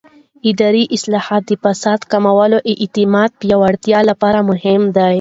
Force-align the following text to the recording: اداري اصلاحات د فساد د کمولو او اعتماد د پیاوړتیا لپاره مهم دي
اداري 0.49 0.83
اصلاحات 0.95 1.43
د 1.47 1.51
فساد 1.63 1.99
د 2.03 2.07
کمولو 2.11 2.57
او 2.65 2.73
اعتماد 2.83 3.29
د 3.33 3.37
پیاوړتیا 3.41 3.99
لپاره 4.09 4.39
مهم 4.49 4.81
دي 4.95 5.07